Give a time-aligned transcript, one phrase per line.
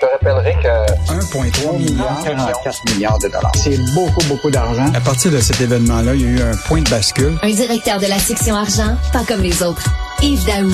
[0.00, 3.50] Je te rappellerai que 1,3 milliard, 44 milliards de dollars.
[3.56, 4.86] c'est beaucoup, beaucoup d'argent.
[4.94, 7.32] À partir de cet événement-là, il y a eu un point de bascule.
[7.42, 9.82] Un directeur de la section argent, pas comme les autres.
[10.22, 10.70] Yves Daou.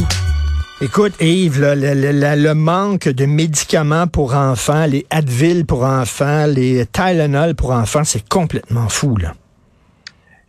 [0.83, 5.85] Écoute, Yves, là, le, le- le- le manque de médicaments pour enfants, les Advil pour
[5.85, 9.33] enfants, les Tylenol pour enfants, c'est complètement fou, là.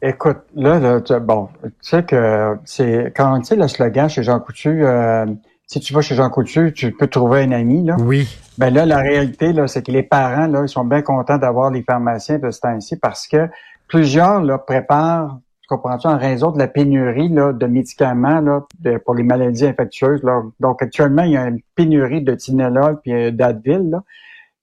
[0.01, 4.23] Écoute, là, là tu- bon, tu sais que c'est quand tu sais le slogan chez
[4.23, 5.25] Jean Coutu, euh,
[5.65, 7.95] si tu vas chez Jean Coutu, tu peux trouver un ami, là.
[7.99, 8.27] Oui.
[8.57, 11.71] Ben là, la réalité, là, c'est que les parents, là, ils sont bien contents d'avoir
[11.71, 13.49] les pharmaciens de ce temps-ci parce que
[13.87, 18.65] plusieurs, là, préparent, tu comprends-tu, en raison de la pénurie, là, de médicaments, là,
[19.03, 20.41] pour les maladies infectieuses, là.
[20.59, 24.03] Donc, actuellement, il y a une pénurie de Tylenol puis euh, d'Advil, là.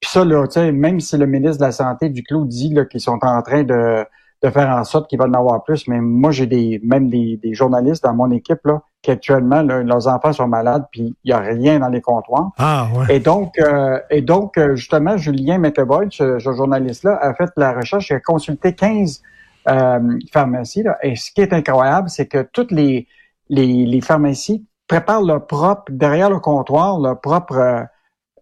[0.00, 3.19] Puis ça, là, même si le ministre de la Santé, Duclos, dit, là, qu'ils sont
[3.22, 4.05] en train de,
[4.42, 7.55] faire en sorte qu'il va en avoir plus, mais moi, j'ai des, même des, des
[7.55, 11.33] journalistes dans mon équipe, là, qui actuellement, là, leurs enfants sont malades puis il y
[11.33, 12.51] a rien dans les comptoirs.
[12.59, 13.16] Ah, ouais.
[13.16, 17.73] Et donc, euh, et donc euh, justement, Julien McEvoy, ce, ce journaliste-là, a fait la
[17.73, 19.23] recherche, il a consulté 15
[19.69, 20.84] euh, pharmacies.
[20.84, 23.06] Là, et ce qui est incroyable, c'est que toutes les,
[23.48, 27.83] les, les pharmacies préparent leur propre, derrière le comptoir, leur propre euh,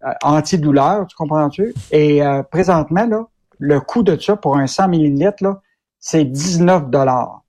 [0.04, 1.74] euh, antidouleur, tu comprends-tu?
[1.90, 3.26] Et euh, présentement, là,
[3.58, 5.60] le coût de ça pour un 100 millilitres, là,
[5.98, 7.39] c'est 19 dollars.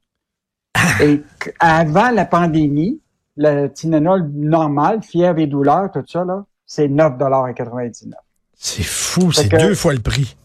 [1.01, 1.21] Et
[1.59, 2.99] avant la pandémie,
[3.37, 8.11] le Tylenol normal, fièvre et douleur, tout ça, là, c'est 9,99
[8.55, 10.35] C'est fou, c'est deux fois le prix.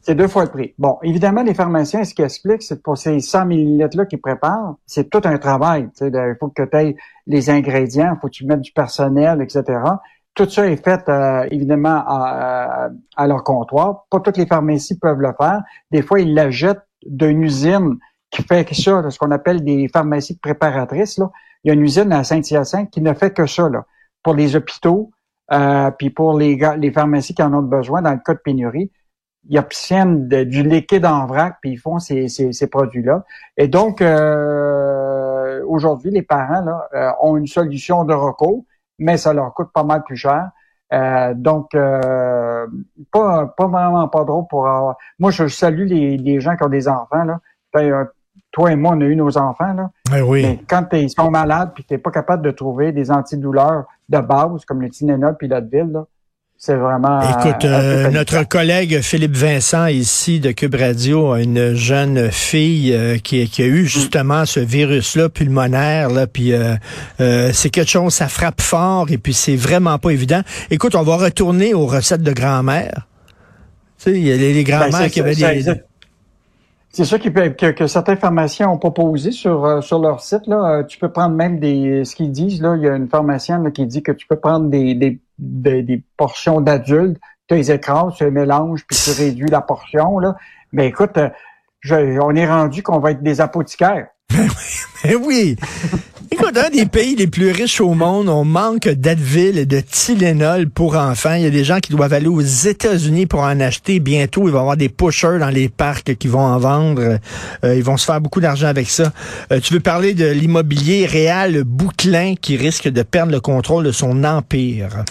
[0.00, 0.74] C'est deux fois le prix.
[0.78, 4.76] Bon, évidemment, les pharmaciens, ce qu'ils expliquent, c'est que pour ces 100 millilitres-là qu'ils préparent,
[4.86, 5.88] c'est tout un travail.
[6.00, 9.80] Il faut que tu aies les ingrédients, il faut que tu mettes du personnel, etc.
[10.34, 14.06] Tout ça est fait, euh, évidemment, à, à leur comptoir.
[14.10, 15.62] Pas toutes les pharmacies peuvent le faire.
[15.90, 17.98] Des fois, ils la jettent d'une usine
[18.30, 21.18] qui fait que ça, ce qu'on appelle des pharmacies préparatrices.
[21.18, 21.30] Là.
[21.64, 23.84] Il y a une usine à Saint-Hyacinthe qui ne fait que ça, là,
[24.22, 25.10] pour les hôpitaux,
[25.52, 28.90] euh, puis pour les, les pharmacies qui en ont besoin dans le cas de pénurie
[29.48, 33.24] ils obtiennent de- du liquide en vrac puis ils font ces, ces, ces produits-là.
[33.56, 38.64] Et donc, euh, aujourd'hui, les parents là, euh, ont une solution de recours,
[38.98, 40.50] mais ça leur coûte pas mal plus cher.
[40.92, 42.66] Euh, donc, euh,
[43.12, 44.96] pas, pas vraiment pas drôle pour avoir...
[45.18, 47.24] Moi, je salue les, les gens qui ont des enfants.
[47.24, 47.40] Là.
[47.72, 48.08] Ben,
[48.52, 49.72] toi et moi, on a eu nos enfants.
[49.74, 50.20] Là.
[50.22, 50.42] Oui.
[50.42, 54.18] Mais quand t'es- ils sont malades puis t'es pas capable de trouver des antidouleurs de
[54.18, 56.04] base comme le Tylenol puis l'Advil, là,
[56.60, 57.20] c'est vraiment...
[57.20, 63.18] Écoute, euh, notre collègue Philippe Vincent ici de Cube Radio a une jeune fille euh,
[63.18, 66.74] qui, qui a eu justement ce virus-là pulmonaire, là, puis euh,
[67.20, 70.40] euh, c'est quelque chose, ça frappe fort et puis c'est vraiment pas évident.
[70.70, 73.06] Écoute, on va retourner aux recettes de grand-mère.
[74.02, 75.64] Tu sais, il y a les, les Ben, grand-mères qui avaient des...
[76.90, 77.28] C'est ça que,
[77.72, 80.46] que certaines pharmaciens ont proposé sur, euh, sur leur site.
[80.46, 80.78] Là.
[80.78, 82.62] Euh, Tu peux prendre même des ce qu'ils disent.
[82.62, 85.82] Là, il y a une pharmacienne qui dit que tu peux prendre des, des, des,
[85.82, 90.18] des portions d'adultes, tu les écrases, tu les mélanges, puis tu réduis la portion.
[90.18, 90.36] Là.
[90.72, 91.28] Mais écoute, euh,
[91.80, 94.08] je- on est rendu qu'on va être des apothicaires.
[95.04, 95.56] Eh oui!
[96.30, 100.68] Écoute, un des pays les plus riches au monde, on manque d'Advil et de Tylenol
[100.68, 101.34] pour enfants.
[101.34, 103.98] Il y a des gens qui doivent aller aux États-Unis pour en acheter.
[103.98, 107.18] Bientôt, il va y avoir des pushers dans les parcs qui vont en vendre.
[107.64, 109.12] Euh, ils vont se faire beaucoup d'argent avec ça.
[109.50, 113.92] Euh, tu veux parler de l'immobilier réel Bouclin qui risque de perdre le contrôle de
[113.92, 115.04] son empire?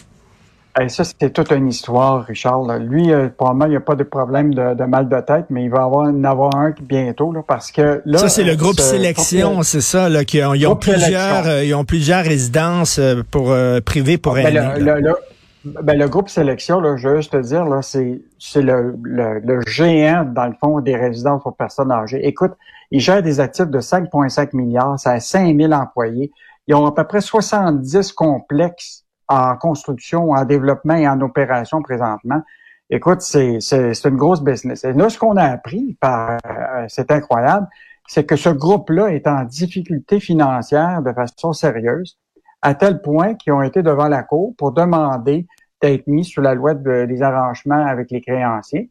[0.80, 2.62] Hey, ça, c'était toute une histoire, Richard.
[2.64, 2.78] là.
[2.78, 5.64] Lui, euh, probablement, il n'y a pas de problème de, de mal de tête, mais
[5.64, 8.20] il va avoir, en avoir un bientôt, là, parce que là...
[8.20, 11.48] ça, c'est le euh, groupe ce- Sélection, c'est ça, là, qui ont, ils ont plusieurs,
[11.48, 14.80] euh, ils ont plusieurs résidences euh, pour euh, privées pour Ben, aînés.
[14.80, 18.22] le, le- le- ben, le groupe sélection, là, je veux juste te dire, là, c'est,
[18.38, 22.26] c'est le, le, le géant, dans le fond, des résidences pour personnes âgées.
[22.26, 22.52] Écoute,
[22.92, 26.32] ils gèrent des actifs de 5,5 milliards, ça a 5 000 employés.
[26.68, 32.42] Ils ont à peu près 70 complexes en construction, en développement et en opération présentement.
[32.90, 34.84] Écoute, c'est, c'est, c'est une grosse business.
[34.86, 37.68] Et là, ce qu'on a appris, par, euh, c'est incroyable,
[38.08, 42.18] c'est que ce groupe-là est en difficulté financière de façon sérieuse
[42.62, 45.46] à tel point qu'ils ont été devant la Cour pour demander
[45.81, 48.90] d'être mis sous la loi de- des arrangements avec les créanciers.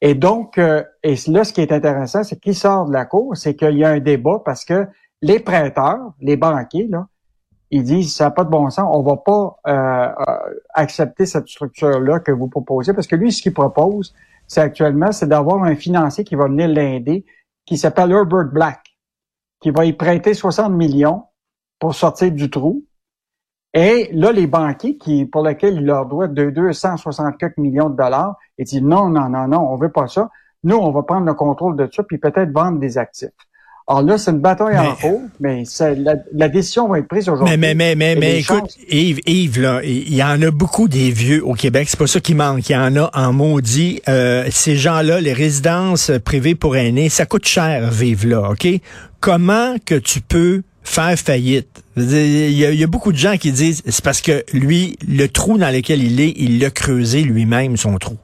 [0.00, 3.36] Et donc, euh, et là, ce qui est intéressant, c'est qu'il sort de la Cour,
[3.36, 4.88] c'est qu'il y a un débat parce que
[5.22, 7.06] les prêteurs, les banquiers, là,
[7.70, 11.48] ils disent ça n'a pas de bon sens, on va pas euh, euh, accepter cette
[11.48, 14.14] structure-là que vous proposez, parce que lui, ce qu'il propose,
[14.46, 17.24] c'est actuellement, c'est d'avoir un financier qui va venir l'aider,
[17.64, 18.80] qui s'appelle Herbert Black,
[19.60, 21.24] qui va y prêter 60 millions
[21.78, 22.84] pour sortir du trou.
[23.72, 28.36] Et là, les banquiers qui, pour lesquels il leur doit de 264 millions de dollars,
[28.58, 30.28] ils disent non, non, non, non, on veut pas ça.
[30.64, 33.30] Nous, on va prendre le contrôle de ça, puis peut-être vendre des actifs.
[33.90, 37.56] Alors là, c'est une bataille en cours, mais la, la décision va être prise aujourd'hui.
[37.56, 41.10] Mais, mais, mais, mais, mais écoute, Yves, Yves, là, il y en a beaucoup des
[41.10, 41.88] vieux au Québec.
[41.90, 42.68] C'est pas ça qui manque.
[42.68, 44.00] Il y en a en maudit.
[44.08, 48.68] Euh, ces gens-là, les résidences privées pour aînés, ça coûte cher vivre là, OK?
[49.18, 51.82] Comment que tu peux faire faillite?
[51.96, 54.98] Il y, a, il y a beaucoup de gens qui disent, c'est parce que lui,
[55.04, 58.18] le trou dans lequel il est, il l'a creusé lui-même, son trou.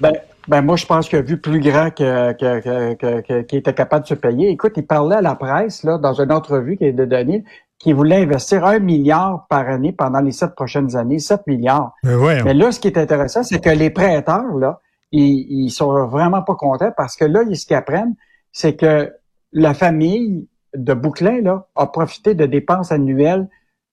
[0.00, 0.12] Ben,
[0.48, 3.74] ben moi, je pense qu'il a vu plus grand que, que, que, que- qu'il était
[3.74, 4.48] capable de se payer.
[4.50, 7.44] Écoute, il parlait à la presse, là, dans une entrevue qui est de donner,
[7.78, 11.94] qu'il voulait investir un milliard par année pendant les sept prochaines années, 7 milliards.
[12.04, 14.80] Mais ouais, Mais là, ce qui est intéressant, c'est que les prêteurs, là,
[15.12, 18.14] ils, ils sont vraiment pas contents parce que là, ils- ce qu'ils apprennent,
[18.52, 19.12] c'est que
[19.52, 23.48] la famille de Bouclin, là, a profité de dépenses annuelles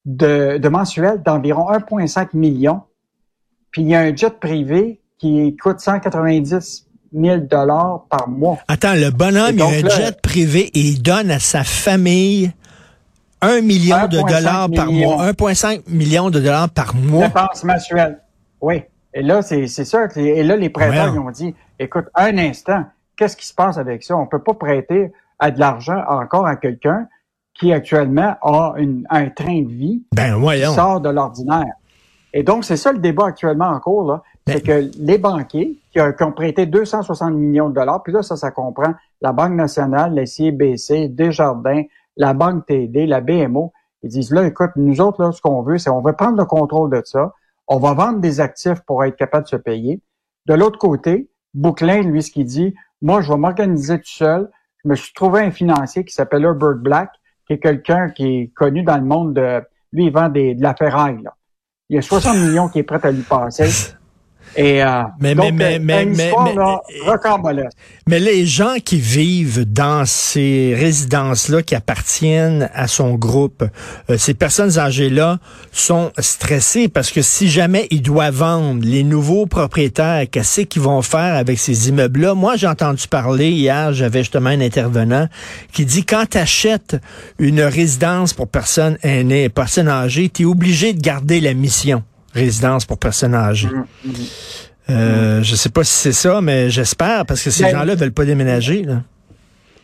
[0.06, 2.82] de, de mensuelles d'environ 1,5 million.
[3.72, 8.58] Puis il y a un jet privé qui coûte 190 000 dollars par mois.
[8.68, 12.52] Attends, le bonhomme, il a un là- jet privé et il donne à sa famille
[13.42, 15.24] un million de 1,5 dollars par mois.
[15.30, 17.28] 1,5 million de dollars par mois.
[17.28, 18.20] Dépenses mensuelles.
[18.62, 18.84] Oui.
[19.14, 20.08] Et là, c'est c'est ça.
[20.08, 21.16] que- Et là, les prêteurs, Ouais.
[21.16, 22.84] ils ont dit, écoute, un instant,
[23.18, 24.16] qu'est-ce qui se passe avec ça?
[24.18, 27.08] On peut pas prêter à de l'argent encore à quelqu'un
[27.58, 31.74] qui actuellement a une- un train de vie Ben qui sort de l'ordinaire.
[32.34, 34.22] Et donc, c'est ça le débat actuellement en cours, là.
[34.46, 38.14] Ben- C'est que les banquiers qui, ont- qui ont prêté 260 millions de dollars, puis
[38.14, 41.84] là, ça, ça comprend la Banque nationale, la CIBC, Desjardins,
[42.18, 43.72] la Banque TD, la BMO,
[44.04, 46.46] ils disent là, écoute, nous autres, là, ce qu'on veut, c'est on veut prendre le
[46.46, 47.34] contrôle de ça.
[47.68, 50.02] On va vendre des actifs pour être capable de se payer.
[50.46, 54.50] De l'autre côté, Bouclin, lui, ce qu'il dit, moi, je vais m'organiser tout seul.
[54.84, 57.10] Je me suis trouvé un financier qui s'appelle Herbert Black,
[57.46, 59.62] qui est quelqu'un qui est connu dans le monde de,
[59.92, 61.34] lui, il vend des, de la ferraille, là.
[61.90, 63.96] Il y a 60 millions qui est prêt à lui passer.
[64.56, 67.78] Et, euh, Mais- donc, mais- mais- une mais- histoire, mais- là, rocambolesque.
[68.08, 73.64] Mais les gens qui vivent dans ces résidences-là, qui appartiennent à son groupe,
[74.10, 75.38] euh, ces personnes âgées-là
[75.72, 81.02] sont stressées parce que si jamais ils doivent vendre les nouveaux propriétaires, qu'est-ce qu'ils vont
[81.02, 82.34] faire avec ces immeubles-là?
[82.34, 85.28] Moi, j'ai entendu parler hier, j'avais justement un intervenant
[85.72, 86.98] qui dit quand tu achètes
[87.38, 92.86] une résidence pour personnes aînées, personnes âgées, tu es obligé de garder la mission résidence
[92.86, 93.70] pour personnes âgées.
[94.90, 98.12] Euh, je sais pas si c'est ça, mais j'espère parce que ces Ben, gens-là veulent
[98.12, 98.84] pas déménager.
[98.84, 99.02] Là.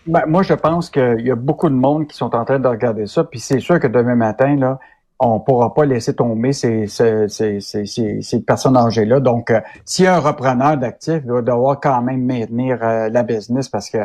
[0.07, 2.67] Ben, moi, je pense qu'il y a beaucoup de monde qui sont en train de
[2.67, 3.23] regarder ça.
[3.23, 4.79] Puis c'est sûr que demain matin, là,
[5.19, 7.85] on pourra pas laisser tomber ces, ces, ces, ces,
[8.21, 9.19] ces- personnes âgées-là.
[9.19, 13.09] Donc, euh, s'il y a un repreneur d'actifs, il va devoir quand même maintenir euh,
[13.09, 13.99] la business parce que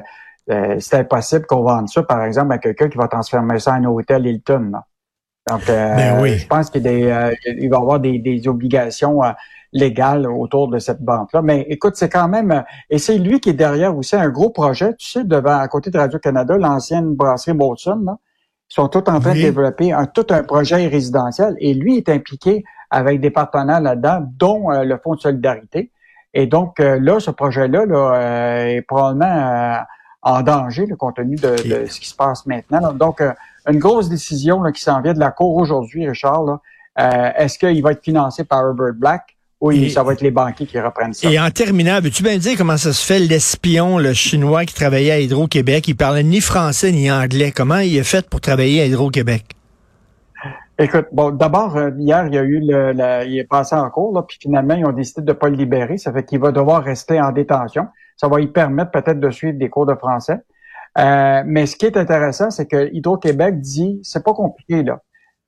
[0.51, 3.85] euh, c'est impossible qu'on vende ça, par exemple, à quelqu'un qui va transformer ça en
[3.87, 4.71] hôtel Hilton.
[4.73, 4.85] là.
[5.49, 6.37] Donc, euh, Ben oui.
[6.39, 9.31] je pense qu'il y a des, euh, va y avoir des, des obligations euh,
[9.73, 11.43] légales autour de cette banque-là.
[11.43, 12.65] Mais écoute, c'est quand même...
[12.91, 15.91] et c'est lui qui est derrière aussi un gros projet, tu sais, devant à côté
[15.91, 18.17] de Radio-Canada, l'ancienne brasserie Molson, là.
[18.71, 19.39] Ils sont tous en train Oui.
[19.39, 24.21] de développer un, tout un projet résidentiel et lui est impliqué avec des partenaires là-dedans,
[24.39, 25.91] dont euh, le Fonds de solidarité.
[26.35, 29.77] Et donc euh, là, ce projet-là là, euh, est probablement euh,
[30.23, 32.79] en danger, le compte tenu de, de ce qui se passe maintenant.
[32.81, 32.93] là.
[32.93, 33.33] Donc, euh,
[33.71, 36.45] une grosse décision là, qui s'en vient de la Cour aujourd'hui, Richard.
[36.99, 40.21] Euh, Est-ce qu'il va être financé par Herbert Black ou il- Et- ça va être
[40.23, 41.31] les banquiers qui reprennent ça?
[41.31, 45.13] Et en terminant, veux-tu bien dire comment ça se fait l'espion, le chinois qui travaillait
[45.13, 47.53] à Hydro-Québec, il parlait ni français ni anglais.
[47.55, 49.45] Comment il a fait pour travailler à Hydro-Québec?
[50.79, 53.89] Écoute, bon, d'abord, euh, hier, il y a eu le, la- il est passé en
[53.91, 55.99] cours, là, puis finalement, ils ont décidé de ne pas le libérer.
[55.99, 57.87] Ça fait qu'il va devoir rester en détention.
[58.17, 60.39] Ça va lui permettre peut-être de suivre des cours de français.
[61.01, 65.01] Euh, mais ce qui est intéressant, c'est que Hydro-Québec dit, c'est pas compliqué, là.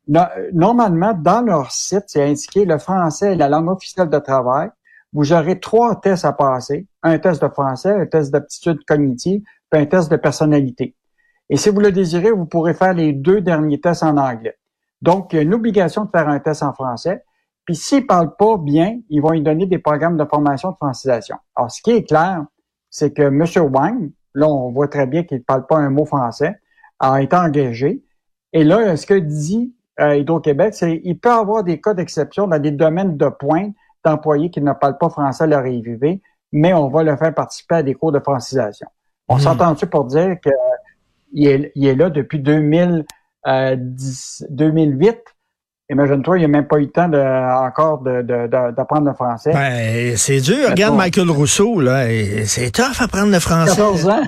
[0.08, 0.20] No-
[0.52, 4.70] normalement, dans leur site, c'est indiqué le français est la langue officielle de travail.
[5.12, 6.88] Vous aurez trois tests à passer.
[7.02, 10.96] Un test de français, un test d'aptitude cognitive, puis un test de personnalité.
[11.50, 14.56] Et si vous le désirez, vous pourrez faire les deux derniers tests en anglais.
[15.02, 17.24] Donc, il y a une obligation de faire un test en français.
[17.64, 21.36] Puis s'ils parlent pas bien, ils vont lui donner des programmes de formation de francisation.
[21.54, 22.44] Alors, ce qui est clair,
[22.90, 23.44] c'est que M.
[23.72, 26.58] Wang, là, on voit très bien qu'il ne parle pas un mot français,
[27.00, 28.02] a été engagé.
[28.52, 32.58] Et là, ce que dit euh, Hydro-Québec, c'est qu'il peut avoir des cas d'exception dans
[32.58, 33.74] des domaines de pointe
[34.04, 36.20] d'employés qui ne parlent pas français à leur arrivée,
[36.50, 38.88] mais on va le faire participer à des cours de francisation.
[39.28, 39.40] On Mhm.
[39.40, 40.50] s'entend-tu pour dire que
[41.32, 43.06] il est, il est là depuis 2000,
[43.46, 45.18] euh, 10 2008.
[45.92, 47.18] Imagine-toi, il n'a même pas eu le temps de,
[47.66, 49.52] encore de- de- de- d'apprendre le français.
[49.52, 50.70] Ben, c'est dur.
[50.70, 50.96] Regarde.
[50.96, 52.06] Michael Rousseau, là.
[52.46, 53.76] C'est tough apprendre le français.
[53.76, 54.22] 14 ans.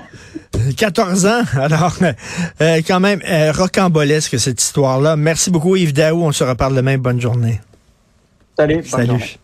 [0.77, 1.41] 14 ans.
[1.59, 1.95] Alors,
[2.61, 5.15] euh, quand même, euh, rocambolesque cette histoire-là.
[5.15, 6.23] Merci beaucoup, Yves Daou.
[6.23, 6.97] On se reparle demain.
[6.97, 7.59] Bonne journée.
[8.57, 8.83] Salut.
[8.85, 9.37] Salut.